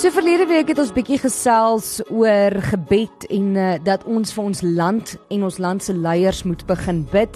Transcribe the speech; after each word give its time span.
So 0.00 0.08
verlede 0.08 0.46
week 0.48 0.70
het 0.72 0.78
ons 0.80 0.94
bietjie 0.96 1.18
gesels 1.20 1.98
oor 2.08 2.54
gebed 2.70 3.26
en 3.36 3.48
uh, 3.52 3.72
dat 3.84 4.06
ons 4.08 4.30
vir 4.32 4.46
ons 4.48 4.60
land 4.64 5.10
en 5.28 5.42
ons 5.44 5.58
land 5.60 5.82
se 5.84 5.92
leiers 5.92 6.38
moet 6.48 6.62
begin 6.64 7.02
bid 7.12 7.34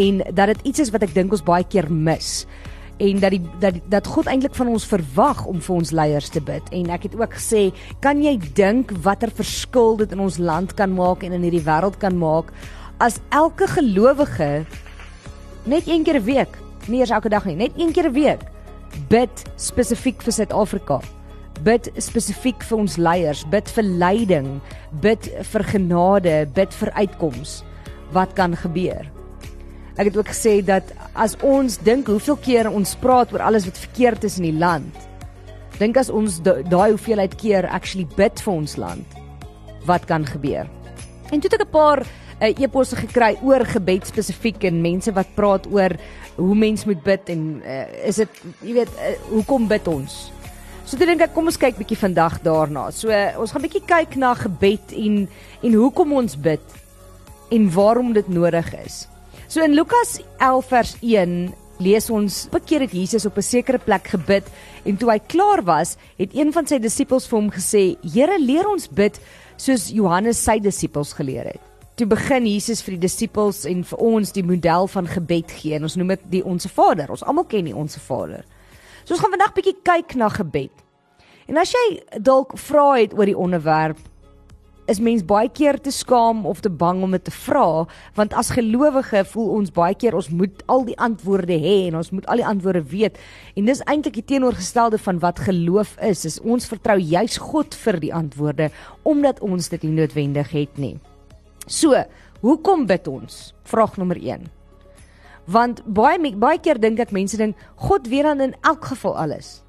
en 0.00 0.22
dat 0.24 0.48
dit 0.54 0.62
iets 0.70 0.86
is 0.86 0.92
wat 0.94 1.02
ek 1.04 1.12
dink 1.12 1.34
ons 1.36 1.42
baie 1.44 1.66
keer 1.68 1.90
mis 1.92 2.30
en 3.04 3.20
dat 3.20 3.34
die 3.36 3.42
dat 3.60 3.76
dat 3.92 4.08
God 4.08 4.30
eintlik 4.32 4.56
van 4.56 4.70
ons 4.72 4.86
verwag 4.88 5.42
om 5.50 5.60
vir 5.60 5.74
ons 5.74 5.92
leiers 5.92 6.30
te 6.32 6.40
bid. 6.40 6.70
En 6.72 6.88
ek 6.96 7.04
het 7.10 7.18
ook 7.20 7.36
gesê 7.36 7.66
kan 8.00 8.22
jy 8.24 8.32
dink 8.56 8.94
watter 9.04 9.28
verskil 9.28 10.00
dit 10.00 10.16
in 10.16 10.24
ons 10.24 10.38
land 10.40 10.72
kan 10.78 10.96
maak 10.96 11.20
en 11.20 11.36
in 11.36 11.44
hierdie 11.44 11.66
wêreld 11.68 12.00
kan 12.00 12.16
maak 12.16 12.48
as 12.96 13.20
elke 13.28 13.68
gelowige 13.74 14.64
net 15.68 15.84
een 15.84 16.08
keer 16.08 16.16
'n 16.16 16.24
week 16.32 16.56
nie 16.88 17.04
eers 17.04 17.12
elke 17.12 17.28
dag 17.28 17.44
nie 17.44 17.60
net 17.60 17.76
een 17.76 17.92
keer 17.92 18.08
'n 18.08 18.16
week 18.16 18.48
bid 19.12 19.44
spesifiek 19.60 20.24
vir 20.24 20.32
Suid-Afrika 20.32 21.02
bid 21.64 21.88
spesifiek 22.02 22.64
vir 22.68 22.78
ons 22.78 22.96
leiers, 22.96 23.44
bid 23.52 23.68
vir 23.76 23.84
leiding, 23.84 24.48
bid 25.02 25.28
vir 25.52 25.64
genade, 25.72 26.34
bid 26.54 26.74
vir 26.80 26.92
uitkoms. 26.96 27.62
Wat 28.12 28.34
kan 28.36 28.56
gebeur? 28.56 29.06
Ek 29.96 30.10
het 30.10 30.16
ook 30.16 30.28
gesê 30.28 30.58
dat 30.64 30.92
as 31.14 31.36
ons 31.40 31.78
dink 31.80 32.10
hoeveel 32.12 32.36
keer 32.44 32.68
ons 32.68 32.96
praat 33.00 33.32
oor 33.32 33.46
alles 33.46 33.64
wat 33.64 33.80
verkeerd 33.80 34.26
is 34.28 34.36
in 34.36 34.50
die 34.50 34.58
land, 34.58 35.06
dink 35.80 35.96
as 35.96 36.12
ons 36.12 36.38
daai 36.44 36.92
hoeveelheid 36.92 37.36
keer 37.40 37.68
actually 37.72 38.06
bid 38.16 38.40
vir 38.44 38.52
ons 38.52 38.76
land, 38.76 39.16
wat 39.88 40.04
kan 40.08 40.26
gebeur? 40.28 40.68
En 41.32 41.40
toe 41.40 41.50
het 41.50 41.60
ek 41.60 41.66
'n 41.66 41.72
paar 41.72 42.04
uh, 42.04 42.52
e-posse 42.52 42.96
gekry 42.96 43.36
oor 43.42 43.64
gebed 43.64 44.06
spesifiek 44.06 44.64
en 44.64 44.82
mense 44.82 45.12
wat 45.12 45.34
praat 45.34 45.66
oor 45.72 45.96
hoe 46.36 46.54
mens 46.54 46.84
moet 46.84 47.02
bid 47.02 47.28
en 47.32 47.62
uh, 47.64 47.86
is 48.04 48.16
dit 48.16 48.28
jy 48.60 48.72
weet 48.72 48.92
uh, 49.00 49.16
hoekom 49.30 49.68
bid 49.68 49.88
ons? 49.88 50.35
So 50.86 50.94
ek 50.94 51.08
dink 51.08 51.22
ek 51.24 51.32
kom 51.34 51.48
ons 51.50 51.56
kyk 51.58 51.80
bietjie 51.80 51.96
vandag 51.98 52.36
daarna. 52.44 52.84
So 52.94 53.10
ons 53.42 53.50
gaan 53.50 53.64
bietjie 53.64 53.82
kyk 53.82 54.12
na 54.22 54.36
gebed 54.38 54.92
en 54.94 55.24
en 55.66 55.72
hoekom 55.74 56.12
ons 56.14 56.36
bid 56.38 56.76
en 57.50 57.64
waarom 57.74 58.12
dit 58.14 58.28
nodig 58.30 58.68
is. 58.84 59.00
So 59.50 59.66
in 59.66 59.74
Lukas 59.74 60.20
11 60.38 60.68
vers 60.70 60.92
1 61.02 61.34
lees 61.82 62.06
ons 62.14 62.38
bekeer 62.54 62.86
het 62.86 62.94
Jesus 62.94 63.26
op 63.26 63.34
'n 63.34 63.42
sekere 63.42 63.82
plek 63.82 64.14
gebid 64.14 64.46
en 64.84 64.96
toe 64.96 65.10
hy 65.10 65.18
klaar 65.26 65.64
was, 65.66 65.96
het 66.18 66.30
een 66.32 66.52
van 66.52 66.66
sy 66.66 66.78
disippels 66.78 67.26
vir 67.26 67.38
hom 67.40 67.50
gesê: 67.50 67.96
"Here, 68.06 68.38
leer 68.38 68.70
ons 68.70 68.86
bid 68.86 69.18
soos 69.56 69.90
Johannes 69.90 70.38
sy 70.38 70.60
disippels 70.60 71.12
geleer 71.12 71.50
het." 71.50 71.60
Toe 71.96 72.06
begin 72.06 72.46
Jesus 72.46 72.82
vir 72.82 72.94
die 72.94 73.08
disippels 73.08 73.64
en 73.64 73.82
vir 73.82 73.98
ons 73.98 74.32
die 74.32 74.44
model 74.44 74.86
van 74.86 75.06
gebed 75.06 75.50
gee. 75.50 75.74
En 75.74 75.82
ons 75.82 75.96
noem 75.96 76.08
dit 76.08 76.20
die 76.30 76.44
Onse 76.44 76.68
Vader. 76.68 77.10
Ons 77.10 77.24
almal 77.24 77.44
ken 77.44 77.64
die 77.64 77.74
Onse 77.74 78.00
Vader. 78.00 78.44
So 79.06 79.14
ons 79.14 79.22
gaan 79.22 79.36
vandag 79.36 79.52
bietjie 79.54 79.76
kyk 79.86 80.16
na 80.18 80.26
gebed. 80.34 80.72
En 81.46 81.60
as 81.62 81.70
jy 81.70 81.82
dalk 82.26 82.56
vra 82.58 82.96
het 82.96 83.12
oor 83.14 83.28
die 83.30 83.38
onderwerp, 83.38 84.00
is 84.90 84.98
mens 85.02 85.22
baie 85.26 85.46
keer 85.50 85.78
te 85.82 85.92
skaam 85.94 86.40
of 86.46 86.58
te 86.62 86.70
bang 86.70 87.04
om 87.06 87.14
dit 87.14 87.22
te 87.26 87.34
vra, 87.34 87.84
want 88.18 88.34
as 88.38 88.50
gelowige 88.54 89.22
voel 89.30 89.52
ons 89.60 89.70
baie 89.74 89.94
keer 89.98 90.18
ons 90.18 90.30
moet 90.34 90.64
al 90.70 90.82
die 90.88 90.98
antwoorde 91.02 91.54
hê 91.54 91.76
en 91.86 92.00
ons 92.00 92.10
moet 92.14 92.26
al 92.30 92.42
die 92.42 92.48
antwoorde 92.50 92.82
weet. 92.90 93.22
En 93.54 93.70
dis 93.70 93.84
eintlik 93.86 94.18
die 94.18 94.26
teenoorgestelde 94.34 94.98
van 95.06 95.22
wat 95.22 95.44
geloof 95.46 95.94
is. 96.02 96.26
Is 96.26 96.40
ons 96.42 96.66
vertrou 96.66 96.98
juis 96.98 97.38
God 97.38 97.78
vir 97.86 98.02
die 98.02 98.14
antwoorde 98.14 98.72
omdat 99.06 99.38
ons 99.38 99.70
dit 99.70 99.86
nie 99.86 99.94
noodwendig 100.00 100.50
het 100.50 100.82
nie. 100.82 100.96
So, 101.70 101.94
hoekom 102.42 102.86
bid 102.90 103.06
ons? 103.10 103.52
Vraag 103.70 103.98
nommer 104.02 104.18
1 104.18 104.55
want 105.46 105.82
baie 105.86 106.34
baie 106.36 106.58
keer 106.58 106.78
dink 106.78 107.00
ek 107.00 107.14
mense 107.14 107.36
dink 107.36 107.56
God 107.76 108.08
weet 108.08 108.26
dan 108.26 108.40
in 108.40 108.54
elk 108.62 108.84
geval 108.84 109.16
alles. 109.18 109.62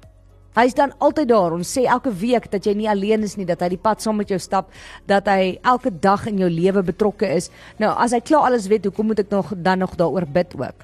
Hy's 0.58 0.74
dan 0.74 0.90
altyd 0.98 1.28
daar. 1.30 1.54
Ons 1.54 1.70
sê 1.70 1.84
elke 1.86 2.10
week 2.10 2.48
dat 2.50 2.66
jy 2.66 2.74
nie 2.74 2.88
alleen 2.90 3.22
is 3.22 3.36
nie, 3.38 3.46
dat 3.46 3.60
hy 3.62 3.68
die 3.76 3.80
pad 3.80 4.02
saam 4.02 4.18
met 4.18 4.30
jou 4.32 4.40
stap, 4.42 4.72
dat 5.06 5.28
hy 5.30 5.58
elke 5.62 5.92
dag 5.92 6.26
in 6.26 6.40
jou 6.42 6.48
lewe 6.50 6.82
betrokke 6.82 7.28
is. 7.30 7.50
Nou, 7.78 7.92
as 7.94 8.14
hy 8.16 8.18
klaar 8.24 8.48
alles 8.48 8.66
weet, 8.70 8.88
hoekom 8.88 9.12
moet 9.12 9.22
ek 9.22 9.30
nog 9.30 9.52
dan 9.54 9.84
nog 9.84 9.94
daaroor 10.00 10.26
bid 10.26 10.56
ook? 10.58 10.82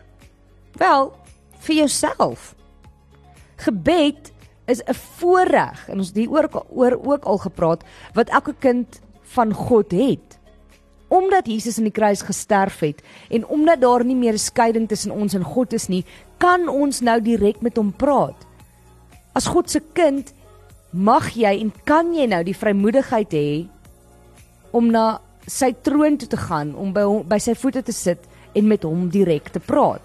Wel, 0.78 1.10
vir 1.66 1.74
jouself. 1.80 2.52
Gebed 3.64 4.30
is 4.66 4.82
'n 4.86 4.94
voorreg 4.94 5.88
en 5.88 5.98
ons 5.98 6.08
het 6.08 6.16
hier 6.16 6.30
oor 6.30 6.98
ook 7.02 7.24
al 7.24 7.38
gepraat 7.38 7.84
wat 8.14 8.28
elke 8.28 8.54
kind 8.58 9.00
van 9.22 9.52
God 9.52 9.92
het 9.92 10.38
omdat 11.08 11.46
Jesus 11.46 11.78
in 11.78 11.88
die 11.88 11.94
kruis 11.94 12.22
gesterf 12.22 12.80
het 12.80 13.02
en 13.30 13.46
omdat 13.46 13.80
daar 13.80 14.04
nie 14.04 14.16
meer 14.16 14.32
'n 14.32 14.38
skeiding 14.38 14.88
tussen 14.88 15.10
ons 15.10 15.34
en 15.34 15.44
God 15.44 15.72
is 15.72 15.88
nie, 15.88 16.04
kan 16.38 16.68
ons 16.68 17.00
nou 17.00 17.20
direk 17.20 17.60
met 17.60 17.76
hom 17.76 17.92
praat. 17.92 18.46
As 19.34 19.46
God 19.46 19.70
se 19.70 19.80
kind 19.92 20.32
mag 20.90 21.30
jy 21.34 21.60
en 21.60 21.72
kan 21.84 22.14
jy 22.14 22.26
nou 22.26 22.42
die 22.42 22.56
vrymoedigheid 22.56 23.32
hê 23.32 23.66
om 24.70 24.90
na 24.90 25.20
sy 25.46 25.72
troon 25.82 26.16
toe 26.16 26.28
te 26.28 26.36
gaan, 26.36 26.74
om 26.74 26.92
by 26.92 27.02
hom 27.02 27.22
by 27.28 27.38
sy 27.38 27.54
voete 27.54 27.82
te 27.82 27.92
sit 27.92 28.18
en 28.54 28.68
met 28.68 28.82
hom 28.82 29.08
direk 29.12 29.50
te 29.52 29.60
praat. 29.60 30.02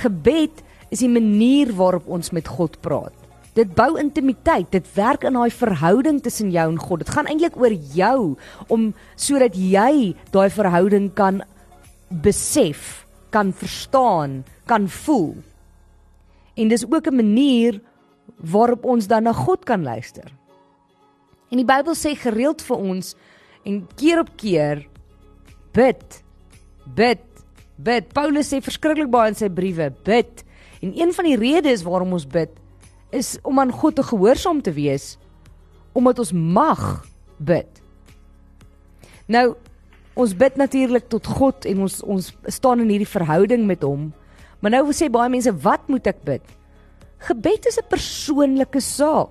Gebed 0.00 0.62
is 0.90 1.02
die 1.02 1.10
manier 1.10 1.72
waarop 1.76 2.08
ons 2.08 2.30
met 2.30 2.48
God 2.48 2.80
praat. 2.80 3.19
Dit 3.60 3.74
bou 3.76 3.98
intimiteit. 4.00 4.70
Dit 4.72 4.88
werk 4.96 5.26
in 5.28 5.36
daai 5.36 5.50
verhouding 5.52 6.22
tussen 6.24 6.52
jou 6.54 6.64
en 6.70 6.78
God. 6.80 7.02
Dit 7.04 7.12
gaan 7.12 7.28
eintlik 7.28 7.58
oor 7.60 7.74
jou 7.94 8.20
om 8.72 8.90
sodat 9.20 9.58
jy 9.58 10.14
daai 10.32 10.48
verhouding 10.54 11.10
kan 11.18 11.42
besef, 12.24 13.04
kan 13.34 13.52
verstaan, 13.52 14.40
kan 14.70 14.88
voel. 14.88 15.34
En 16.56 16.68
dis 16.68 16.86
ook 16.86 17.06
'n 17.06 17.16
manier 17.16 17.80
waarop 18.40 18.84
ons 18.84 19.06
dan 19.06 19.22
na 19.22 19.32
God 19.32 19.64
kan 19.64 19.82
luister. 19.82 20.32
En 21.50 21.56
die 21.56 21.66
Bybel 21.66 21.94
sê 21.94 22.16
gereeld 22.16 22.62
vir 22.62 22.76
ons 22.76 23.14
en 23.64 23.86
keer 23.96 24.20
op 24.20 24.30
keer 24.36 24.86
bid. 25.72 26.22
Bid. 26.94 27.22
Bid. 27.76 28.12
Paulus 28.12 28.48
sê 28.48 28.62
verskriklik 28.62 29.10
baie 29.10 29.28
in 29.28 29.34
sy 29.34 29.48
briewe, 29.48 29.92
bid. 30.04 30.44
En 30.80 30.92
een 31.00 31.12
van 31.12 31.24
die 31.24 31.36
redes 31.36 31.82
waarom 31.82 32.12
ons 32.12 32.26
bid 32.26 32.50
is 33.10 33.38
om 33.42 33.58
aan 33.58 33.72
God 33.72 33.96
te 33.96 34.02
gehoorsaam 34.02 34.62
te 34.62 34.72
wees 34.72 35.16
omdat 35.92 36.18
ons 36.18 36.32
mag 36.32 37.04
bid. 37.36 37.82
Nou 39.26 39.54
ons 40.14 40.36
bid 40.36 40.56
natuurlik 40.56 41.08
tot 41.08 41.26
God 41.26 41.66
en 41.66 41.84
ons 41.86 42.00
ons 42.02 42.30
staan 42.52 42.82
in 42.84 42.90
hierdie 42.92 43.08
verhouding 43.08 43.66
met 43.66 43.82
hom. 43.86 44.10
Maar 44.60 44.76
nou 44.76 44.92
sê 44.92 45.08
baie 45.08 45.30
mense, 45.32 45.52
wat 45.64 45.86
moet 45.88 46.06
ek 46.10 46.22
bid? 46.26 46.42
Gebed 47.26 47.66
is 47.66 47.78
'n 47.78 47.88
persoonlike 47.88 48.80
saak. 48.80 49.30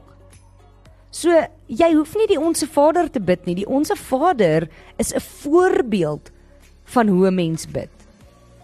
So 1.11 1.29
jy 1.67 1.93
hoef 1.93 2.15
nie 2.15 2.27
die 2.27 2.39
onsse 2.39 2.67
Vader 2.67 3.09
te 3.09 3.19
bid 3.19 3.45
nie. 3.45 3.55
Die 3.55 3.69
onsse 3.69 3.95
Vader 3.95 4.69
is 4.97 5.13
'n 5.13 5.19
voorbeeld 5.19 6.31
van 6.85 7.07
hoe 7.07 7.27
'n 7.27 7.35
mens 7.35 7.65
bid. 7.65 7.89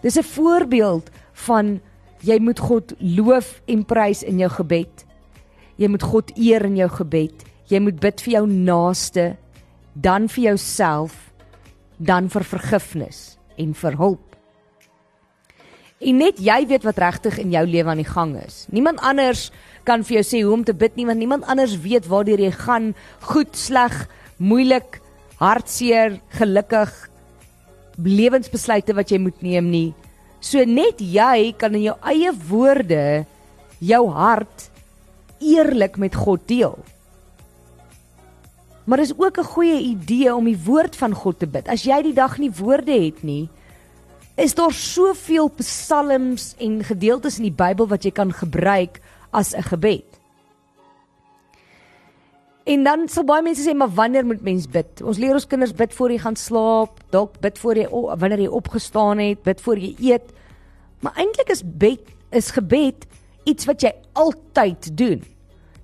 Dis 0.02 0.18
'n 0.18 0.22
voorbeeld 0.22 1.10
van 1.32 1.80
jy 2.20 2.38
moet 2.38 2.58
God 2.58 2.94
loof 2.98 3.60
en 3.66 3.84
prys 3.84 4.22
in 4.22 4.38
jou 4.38 4.50
gebed. 4.50 5.05
Jy 5.76 5.90
moet 5.92 6.04
God 6.04 6.32
eer 6.36 6.64
in 6.68 6.76
jou 6.80 6.88
gebed. 6.88 7.44
Jy 7.68 7.80
moet 7.82 7.98
bid 8.00 8.22
vir 8.24 8.32
jou 8.38 8.44
naaste, 8.48 9.34
dan 9.94 10.28
vir 10.28 10.50
jouself, 10.50 11.16
dan 11.98 12.28
vir 12.32 12.44
vergifnis 12.44 13.36
en 13.60 13.72
vir 13.74 13.96
hulp. 13.98 14.22
En 15.96 16.18
net 16.20 16.40
jy 16.44 16.58
weet 16.68 16.84
wat 16.84 17.00
regtig 17.00 17.38
in 17.40 17.54
jou 17.54 17.64
lewe 17.64 17.90
aan 17.90 18.02
die 18.02 18.08
gang 18.08 18.34
is. 18.42 18.66
Niemand 18.68 19.00
anders 19.00 19.48
kan 19.88 20.04
vir 20.04 20.18
jou 20.18 20.24
sê 20.28 20.42
hoe 20.44 20.52
om 20.52 20.64
te 20.64 20.76
bid 20.76 20.96
nie, 20.98 21.06
want 21.08 21.18
niemand 21.18 21.48
anders 21.48 21.78
weet 21.80 22.08
waartoe 22.10 22.36
jy 22.44 22.52
gaan, 22.52 22.90
goed, 23.32 23.56
sleg, 23.56 23.94
moeilik, 24.36 25.00
hartseer, 25.40 26.18
gelukkig, 26.36 26.92
lewensbesluite 28.04 28.92
wat 28.96 29.12
jy 29.12 29.20
moet 29.24 29.40
neem 29.44 29.70
nie. 29.72 29.88
So 30.44 30.60
net 30.68 31.00
jy 31.00 31.54
kan 31.58 31.74
in 31.74 31.88
jou 31.88 31.96
eie 32.04 32.32
woorde 32.48 33.24
jou 33.80 34.02
hart 34.12 34.68
eerlik 35.38 35.96
met 35.96 36.14
God 36.14 36.40
deel. 36.48 36.78
Maar 38.84 38.98
is 38.98 39.18
ook 39.18 39.38
'n 39.38 39.44
goeie 39.44 39.80
idee 39.80 40.34
om 40.34 40.44
die 40.44 40.62
woord 40.64 40.96
van 40.96 41.12
God 41.14 41.38
te 41.38 41.46
bid. 41.46 41.68
As 41.68 41.82
jy 41.82 42.02
die 42.02 42.14
dag 42.14 42.38
nie 42.38 42.50
woorde 42.50 43.04
het 43.04 43.22
nie, 43.22 43.48
is 44.36 44.54
daar 44.54 44.72
soveel 44.72 45.50
psalms 45.56 46.54
en 46.58 46.84
gedeeltes 46.84 47.36
in 47.36 47.42
die 47.42 47.56
Bybel 47.56 47.88
wat 47.88 48.04
jy 48.04 48.10
kan 48.10 48.32
gebruik 48.32 49.00
as 49.30 49.54
'n 49.54 49.62
gebed. 49.62 50.04
En 52.66 52.82
dan 52.82 53.08
sal 53.08 53.24
baie 53.24 53.42
mense 53.42 53.62
sê 53.62 53.74
maar 53.74 53.92
wanneer 53.94 54.26
moet 54.26 54.42
mens 54.42 54.66
bid? 54.66 55.02
Ons 55.02 55.18
leer 55.18 55.32
ons 55.32 55.46
kinders 55.46 55.72
bid 55.72 55.94
voor 55.94 56.10
jy 56.10 56.18
gaan 56.18 56.36
slaap, 56.36 56.98
dalk 57.10 57.40
bid 57.40 57.58
voor 57.58 57.78
jy 57.78 57.86
wanneer 57.90 58.40
jy 58.40 58.50
opgestaan 58.50 59.18
het, 59.18 59.42
bid 59.42 59.60
voor 59.60 59.78
jy 59.78 59.94
eet. 59.98 60.32
Maar 61.00 61.12
eintlik 61.14 61.48
is 61.54 61.62
bid 61.62 62.00
is 62.30 62.50
gebed 62.50 63.06
iets 63.44 63.64
wat 63.64 63.84
jy 63.86 63.92
altyd 64.12 64.90
doen. 64.98 65.22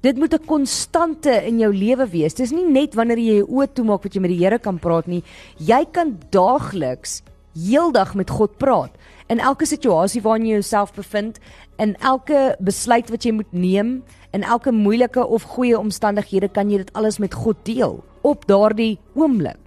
Dit 0.02 0.18
moet 0.18 0.34
'n 0.34 0.46
konstante 0.46 1.30
in 1.46 1.58
jou 1.58 1.74
lewe 1.74 2.08
wees. 2.08 2.34
Dis 2.34 2.50
nie 2.50 2.66
net 2.66 2.94
wanneer 2.94 3.18
jy 3.18 3.36
jou 3.36 3.46
oë 3.46 3.72
toemaak 3.72 4.02
wat 4.02 4.14
jy 4.14 4.20
met 4.20 4.30
die 4.30 4.44
Here 4.44 4.58
kan 4.58 4.78
praat 4.78 5.06
nie. 5.06 5.22
Jy 5.58 5.86
kan 5.92 6.18
daagliks 6.30 7.22
heeldag 7.54 8.14
met 8.14 8.30
God 8.30 8.58
praat 8.58 8.90
in 9.28 9.38
elke 9.38 9.66
situasie 9.66 10.22
waarin 10.22 10.46
jy 10.46 10.58
jouself 10.60 10.92
bevind 10.92 11.38
in 11.78 11.96
elke 12.00 12.56
besluit 12.60 13.10
wat 13.10 13.24
jy 13.24 13.32
moet 13.32 13.52
neem, 13.52 14.02
in 14.32 14.42
elke 14.42 14.72
moeilike 14.72 15.26
of 15.26 15.42
goeie 15.42 15.78
omstandighede 15.78 16.48
kan 16.48 16.70
jy 16.70 16.76
dit 16.82 16.92
alles 16.92 17.18
met 17.18 17.34
God 17.34 17.56
deel 17.64 18.04
op 18.22 18.46
daardie 18.46 18.98
oomblik. 19.14 19.58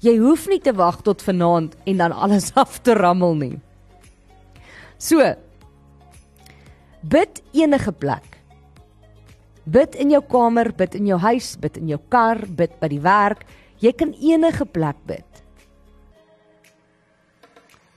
Jy 0.00 0.18
hoef 0.18 0.46
nie 0.48 0.60
te 0.60 0.72
wag 0.76 1.00
tot 1.02 1.22
vanaand 1.22 1.76
en 1.86 1.96
dan 1.96 2.12
alles 2.12 2.52
af 2.62 2.80
te 2.82 2.94
rammel 2.94 3.34
nie. 3.34 3.58
So 4.98 5.34
bid 7.02 7.42
enige 7.52 7.92
plek. 7.92 8.35
Bid 9.66 9.96
in 9.98 10.12
jou 10.14 10.22
kamer, 10.22 10.70
bid 10.76 10.94
in 10.94 11.08
jou 11.10 11.18
huis, 11.18 11.56
bid 11.58 11.76
in 11.76 11.88
jou 11.90 11.98
kar, 12.08 12.38
bid 12.46 12.78
by 12.80 12.88
die 12.88 13.02
werk. 13.02 13.42
Jy 13.82 13.92
kan 13.98 14.14
enige 14.14 14.64
plek 14.64 14.98
bid. 15.06 15.42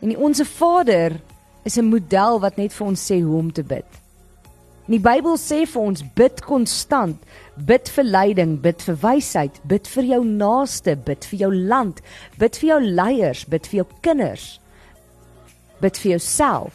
En 0.02 0.10
die 0.10 0.18
onsse 0.18 0.46
Vader 0.46 1.20
is 1.64 1.78
'n 1.78 1.90
model 1.90 2.40
wat 2.40 2.58
net 2.58 2.74
vir 2.74 2.88
ons 2.88 3.12
sê 3.12 3.22
hoe 3.22 3.38
om 3.38 3.52
te 3.52 3.64
bid. 3.64 3.86
In 4.88 4.98
die 4.98 5.06
Bybel 5.06 5.38
sê 5.38 5.68
vir 5.68 5.82
ons 5.82 6.02
bid 6.16 6.42
konstant, 6.42 7.18
bid 7.56 7.90
vir 7.90 8.04
leiding, 8.04 8.56
bid 8.62 8.82
vir 8.82 8.96
wysheid, 8.96 9.60
bid 9.70 9.88
vir 9.88 10.04
jou 10.04 10.24
naaste, 10.26 10.96
bid 10.96 11.26
vir 11.26 11.40
jou 11.40 11.50
land, 11.54 12.02
bid 12.40 12.58
vir 12.58 12.70
jou 12.70 12.80
leiers, 12.82 13.44
bid 13.46 13.68
vir 13.68 13.78
jou 13.84 13.86
kinders. 14.02 14.60
Bid 15.80 15.98
vir 15.98 16.12
jouself. 16.12 16.74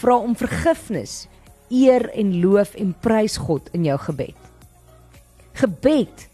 Vra 0.00 0.16
om 0.16 0.34
vergifnis, 0.34 1.28
eer 1.70 2.08
en 2.18 2.34
loof 2.42 2.74
en 2.74 2.94
prys 3.00 3.36
God 3.36 3.70
in 3.76 3.86
jou 3.86 3.98
gebed. 3.98 4.36
Gebed 5.52 6.28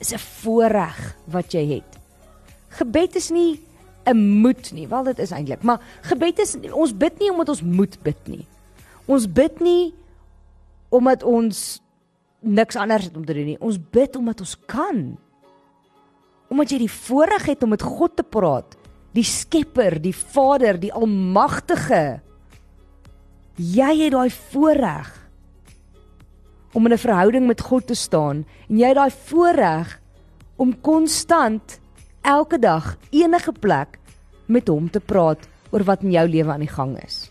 is 0.00 0.12
'n 0.12 0.18
voorreg 0.18 1.16
wat 1.24 1.52
jy 1.52 1.64
het. 1.74 1.90
Gebed 2.68 3.16
is 3.16 3.30
nie 3.30 3.60
'n 4.04 4.40
moet 4.40 4.72
nie, 4.72 4.88
wel 4.88 5.04
dit 5.04 5.18
is 5.18 5.30
eintlik, 5.30 5.62
maar 5.62 5.80
gebed 6.02 6.38
is 6.38 6.56
ons 6.72 6.96
bid 6.96 7.18
nie 7.18 7.30
omdat 7.30 7.48
ons 7.48 7.62
moet 7.62 8.02
bid 8.02 8.28
nie. 8.28 8.46
Ons 9.06 9.26
bid 9.32 9.60
nie 9.60 9.94
omdat 10.88 11.22
ons 11.22 11.80
niks 12.44 12.76
anders 12.76 13.04
het 13.08 13.16
om 13.16 13.24
te 13.24 13.34
doen 13.34 13.44
nie. 13.54 13.60
Ons 13.60 13.78
bid 13.90 14.16
omdat 14.16 14.40
ons 14.40 14.56
kan. 14.66 15.16
Omdat 16.52 16.70
jy 16.70 16.78
die 16.84 16.92
voorreg 16.92 17.46
het 17.46 17.62
om 17.62 17.72
met 17.74 17.82
God 17.82 18.16
te 18.16 18.22
praat, 18.22 18.76
die 19.14 19.24
Skepper, 19.24 19.96
die 20.02 20.14
Vader, 20.14 20.78
die 20.80 20.92
Almagtige. 20.92 22.20
Jy 23.54 23.92
het 24.02 24.12
daai 24.12 24.30
voorreg 24.30 25.10
om 26.74 26.86
in 26.86 26.92
'n 26.92 26.98
verhouding 26.98 27.46
met 27.46 27.60
God 27.60 27.86
te 27.86 27.94
staan 27.94 28.44
en 28.68 28.78
jy 28.78 28.88
het 28.88 28.96
daai 28.96 29.10
voorreg 29.10 30.00
om 30.56 30.80
konstant 30.80 31.80
elke 32.22 32.58
dag 32.58 32.96
enige 33.10 33.52
plek 33.52 33.98
met 34.46 34.68
hom 34.68 34.90
te 34.90 35.00
praat 35.00 35.38
oor 35.70 35.84
wat 35.84 36.02
in 36.02 36.10
jou 36.10 36.28
lewe 36.28 36.52
aan 36.52 36.60
die 36.60 36.74
gang 36.74 36.98
is. 37.04 37.30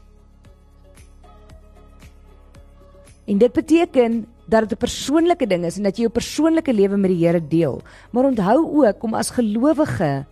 En 3.28 3.38
dit 3.38 3.54
beteken 3.54 4.26
dat 4.48 4.70
dit 4.70 4.72
'n 4.72 4.78
persoonlike 4.78 5.48
ding 5.48 5.66
is 5.66 5.78
en 5.78 5.84
dat 5.84 5.98
jy 5.98 6.04
jou 6.04 6.12
persoonlike 6.12 6.74
lewe 6.74 6.98
met 6.98 7.12
die 7.12 7.26
Here 7.26 7.48
deel. 7.48 7.82
Maar 8.12 8.24
onthou 8.24 8.86
ook 8.86 9.04
om 9.04 9.14
as 9.14 9.30
gelowige 9.30 10.26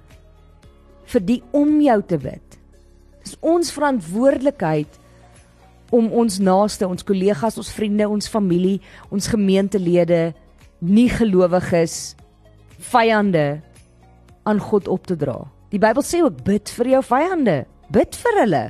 vir 1.05 1.25
die 1.25 1.43
om 1.51 1.81
jou 1.81 2.01
te 2.03 2.17
bid. 2.17 2.59
Dis 3.23 3.38
ons 3.39 3.71
verantwoordelikheid 3.71 5.00
om 5.91 6.07
ons 6.23 6.39
naaste, 6.39 6.88
ons 6.88 7.03
kollegas, 7.05 7.57
ons 7.59 7.71
vriende, 7.75 8.07
ons 8.07 8.29
familie, 8.31 8.79
ons 9.11 9.27
gemeentelede, 9.27 10.31
nie 10.81 11.09
gelowiges, 11.11 12.15
vyande 12.91 13.61
aan 14.47 14.61
God 14.63 14.88
op 14.88 15.05
te 15.05 15.17
dra. 15.19 15.38
Die 15.71 15.79
Bybel 15.79 16.03
sê 16.03 16.23
ook 16.23 16.41
bid 16.47 16.71
vir 16.79 16.95
jou 16.95 17.03
vyande, 17.11 17.57
bid 17.93 18.17
vir 18.23 18.39
hulle. 18.41 18.63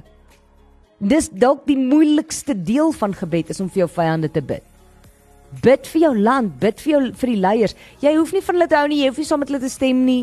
Dis 1.01 1.29
dalk 1.33 1.63
die 1.69 1.79
moeilikste 1.79 2.53
deel 2.57 2.91
van 2.97 3.15
gebed 3.17 3.53
is 3.53 3.61
om 3.63 3.69
vir 3.71 3.85
jou 3.85 3.89
vyande 3.95 4.29
te 4.33 4.43
bid. 4.45 4.65
Bid 5.63 5.87
vir 5.93 6.01
jou 6.05 6.11
land, 6.17 6.53
bid 6.61 6.83
vir 6.83 6.91
jou 6.93 7.01
vir 7.23 7.31
die 7.33 7.39
leiers. 7.41 7.73
Jy 8.03 8.13
hoef 8.17 8.33
nie 8.35 8.43
van 8.45 8.57
hulle 8.57 8.69
te 8.69 8.77
hou 8.77 8.87
nie, 8.91 9.01
jy 9.01 9.09
hoef 9.09 9.19
nie 9.21 9.27
saam 9.27 9.41
met 9.43 9.51
hulle 9.51 9.63
te 9.63 9.71
stem 9.71 10.05
nie. 10.07 10.21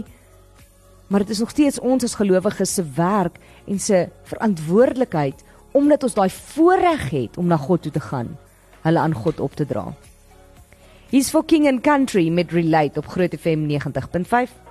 Maar 1.09 1.25
dit 1.25 1.35
is 1.35 1.43
nog 1.43 1.53
steeds 1.53 1.81
ons 1.81 2.05
as 2.05 2.17
gelowiges 2.21 2.75
se 2.79 2.85
werk 2.97 3.39
en 3.67 3.81
se 3.81 4.06
verantwoordelikheid 4.29 5.45
omdat 5.79 6.03
ons 6.03 6.17
daai 6.19 6.31
voorreg 6.35 7.11
het 7.15 7.39
om 7.39 7.47
na 7.47 7.57
God 7.57 7.87
toe 7.87 7.93
te 7.95 8.03
gaan, 8.03 8.35
hulle 8.83 8.99
aan 8.99 9.15
God 9.15 9.41
op 9.41 9.55
te 9.55 9.67
dra. 9.67 9.87
Hier's 11.09 11.31
for 11.33 11.45
King 11.45 11.69
and 11.71 11.81
Country 11.87 12.29
met 12.29 12.53
Relate 12.53 12.99
op 12.99 13.07
Groot 13.15 13.35
FM 13.39 13.69
90.5. 13.71 14.68